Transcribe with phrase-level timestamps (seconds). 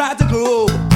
[0.00, 0.89] right to go.